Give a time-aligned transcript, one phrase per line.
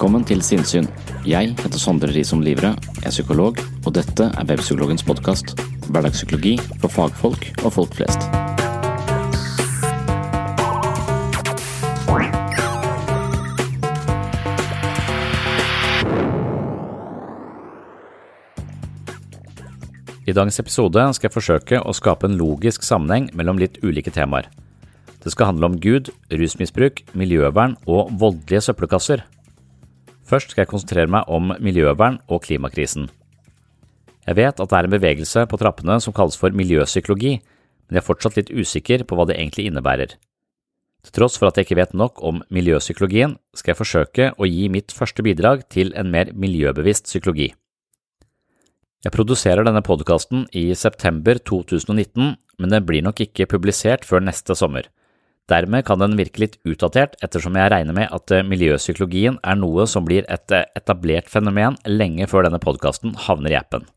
[0.00, 0.86] Velkommen til Sinnsyn.
[1.28, 2.70] Jeg heter Sondre Risom Livre,
[3.04, 5.50] er psykolog, og dette er Webpsykologens podkast.
[5.92, 8.24] Hverdagspsykologi for fagfolk og folk flest.
[20.24, 24.48] I dagens episode skal jeg forsøke å skape en logisk sammenheng mellom litt ulike temaer.
[25.20, 29.26] Det skal handle om Gud, rusmisbruk, miljøvern og voldelige søppelkasser.
[30.30, 33.08] Først skal jeg konsentrere meg om miljøvern og klimakrisen.
[34.28, 38.02] Jeg vet at det er en bevegelse på trappene som kalles for miljøpsykologi, men jeg
[38.04, 40.14] er fortsatt litt usikker på hva det egentlig innebærer.
[41.00, 44.68] Til tross for at jeg ikke vet nok om miljøpsykologien, skal jeg forsøke å gi
[44.70, 47.48] mitt første bidrag til en mer miljøbevisst psykologi.
[49.00, 54.54] Jeg produserer denne podkasten i september 2019, men den blir nok ikke publisert før neste
[54.54, 54.90] sommer.
[55.50, 60.06] Dermed kan den virke litt utdatert, ettersom jeg regner med at miljøpsykologien er noe som
[60.06, 63.88] blir et etablert fenomen lenge før denne podkasten havner i appen.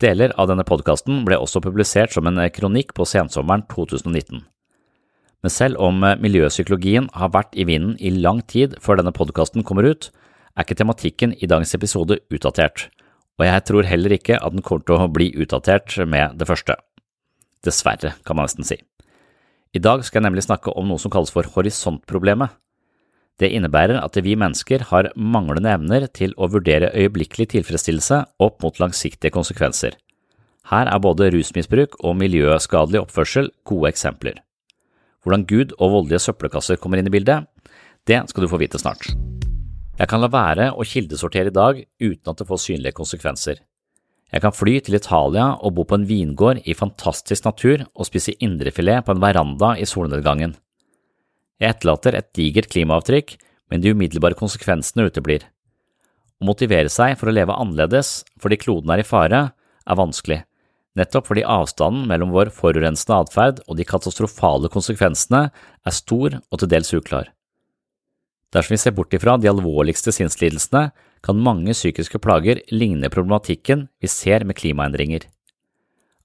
[0.00, 4.44] Deler av denne podkasten ble også publisert som en kronikk på sensommeren 2019.
[5.40, 9.88] Men selv om miljøpsykologien har vært i vinden i lang tid før denne podkasten kommer
[9.88, 10.10] ut,
[10.56, 12.88] er ikke tematikken i dagens episode utdatert,
[13.40, 16.76] og jeg tror heller ikke at den kommer til å bli utdatert med det første.
[17.64, 18.80] Dessverre, kan man nesten si.
[19.70, 22.50] I dag skal jeg nemlig snakke om noe som kalles for horisontproblemet.
[23.38, 28.80] Det innebærer at vi mennesker har manglende evner til å vurdere øyeblikkelig tilfredsstillelse opp mot
[28.82, 29.94] langsiktige konsekvenser.
[30.74, 34.42] Her er både rusmisbruk og miljøskadelig oppførsel gode eksempler.
[35.22, 37.46] Hvordan Gud og voldelige søppelkasser kommer inn i bildet,
[38.10, 39.06] det skal du få vite snart.
[40.00, 43.62] Jeg kan la være å kildesortere i dag uten at det får synlige konsekvenser.
[44.30, 48.36] Jeg kan fly til Italia og bo på en vingård i fantastisk natur og spise
[48.38, 50.54] indrefilet på en veranda i solnedgangen.
[51.60, 53.34] Jeg etterlater et digert klimaavtrykk,
[53.70, 55.42] men de umiddelbare konsekvensene uteblir.
[56.40, 60.38] Å motivere seg for å leve annerledes fordi kloden er i fare, er vanskelig,
[60.96, 66.70] nettopp fordi avstanden mellom vår forurensende atferd og de katastrofale konsekvensene er stor og til
[66.70, 67.28] dels uklar.
[68.50, 70.90] Dersom vi ser bort ifra de alvorligste sinnslidelsene,
[71.22, 75.26] kan mange psykiske plager ligne problematikken vi ser med klimaendringer.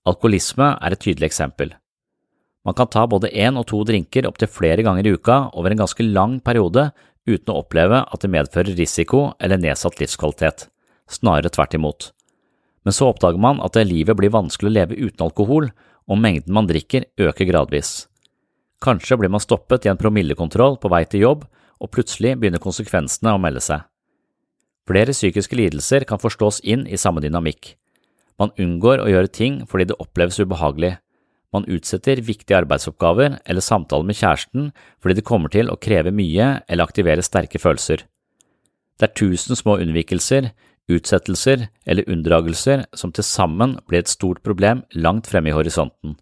[0.06, 1.74] Alkoholisme er et tydelig eksempel.
[2.66, 5.84] Man kan ta både én og to drinker opptil flere ganger i uka over en
[5.84, 6.88] ganske lang periode
[7.30, 10.68] uten å oppleve at det medfører risiko eller nedsatt livskvalitet,
[11.10, 12.10] snarere tvert imot.
[12.86, 15.70] Men så oppdager man at livet blir vanskelig å leve uten alkohol,
[16.06, 18.06] og mengden man drikker øker gradvis.
[18.82, 21.46] Kanskje blir man stoppet i en promillekontroll på vei til jobb,
[21.82, 23.86] og plutselig begynner konsekvensene å melde seg.
[24.86, 27.74] Flere psykiske lidelser kan forstås inn i samme dynamikk.
[28.40, 30.96] Man unngår å gjøre ting fordi det oppleves ubehagelig.
[31.56, 34.70] Man utsetter viktige arbeidsoppgaver eller samtaler med kjæresten
[35.00, 38.04] fordi det kommer til å kreve mye eller aktivere sterke følelser.
[39.00, 40.52] Det er tusen små unnvikelser,
[40.92, 46.20] utsettelser eller unndragelser som til sammen blir et stort problem langt fremme i horisonten.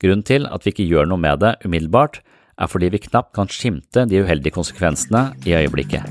[0.00, 2.20] Grunnen til at vi ikke gjør noe med det umiddelbart,
[2.60, 6.04] er fordi vi knapt kan skimte de uheldige konsekvensene i øyeblikket.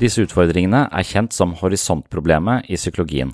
[0.00, 3.32] Disse utfordringene er kjent som horisontproblemet i psykologien.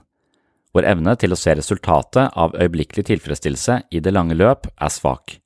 [0.73, 5.39] Vår evne til å se resultatet av øyeblikkelig tilfredsstillelse i det lange løp er svak.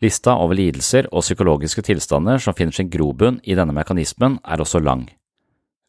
[0.00, 4.80] Lista over lidelser og psykologiske tilstander som finner sin grobunn i denne mekanismen, er også
[4.80, 5.10] lang.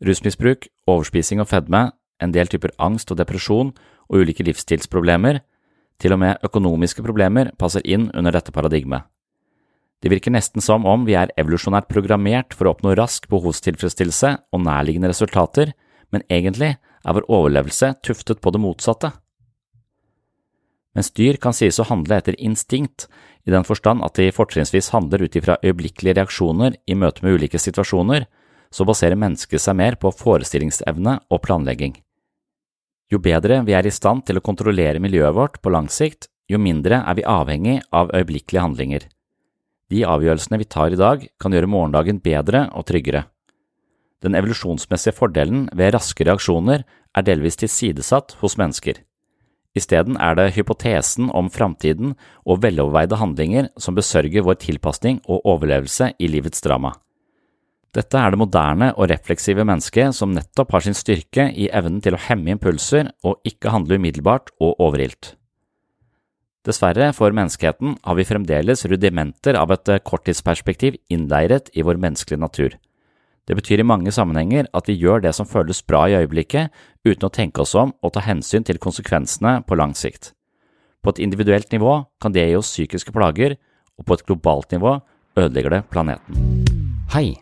[0.04, 1.88] Rusmisbruk, overspising og fedme,
[2.22, 3.72] en del typer angst og depresjon
[4.12, 5.40] og ulike livsstilsproblemer,
[6.02, 9.06] til og med økonomiske problemer passer inn under dette paradigmet.
[10.02, 14.64] Det virker nesten som om vi er evolusjonært programmert for å oppnå rask behovstilfredsstillelse og
[14.66, 15.76] nærliggende resultater,
[16.10, 19.12] men egentlig er vår overlevelse tuftet på det motsatte.
[20.98, 23.08] Mens dyr kan sies å handle etter instinkt,
[23.48, 27.62] i den forstand at de fortrinnsvis handler ut ifra øyeblikkelige reaksjoner i møte med ulike
[27.62, 28.28] situasjoner,
[28.72, 31.96] så baserer mennesket seg mer på forestillingsevne og planlegging.
[33.12, 36.60] Jo bedre vi er i stand til å kontrollere miljøet vårt på lang sikt, jo
[36.60, 39.04] mindre er vi avhengig av øyeblikkelige handlinger.
[39.92, 43.26] De avgjørelsene vi tar i dag, kan gjøre morgendagen bedre og tryggere.
[44.24, 49.02] Den evolusjonsmessige fordelen ved raske reaksjoner er delvis tilsidesatt hos mennesker.
[49.76, 52.16] Isteden er det hypotesen om framtiden
[52.46, 56.94] og veloverveide handlinger som besørger vår tilpasning og overlevelse i livets drama.
[57.92, 62.16] Dette er det moderne og refleksive mennesket som nettopp har sin styrke i evnen til
[62.16, 65.34] å hemme impulser og ikke handle umiddelbart og overilt.
[66.64, 72.40] Dessverre for menneskeheten har vi fremdeles rudimenter av et eh, korttidsperspektiv innleiret i vår menneskelige
[72.40, 72.78] natur.
[73.50, 76.70] Det betyr i mange sammenhenger at vi gjør det som føles bra i øyeblikket,
[77.04, 80.32] uten å tenke oss om og ta hensyn til konsekvensene på lang sikt.
[81.02, 83.58] På et individuelt nivå kan det gi oss psykiske plager,
[83.98, 85.00] og på et globalt nivå
[85.36, 86.46] ødelegger det planeten.
[87.12, 87.42] Hei,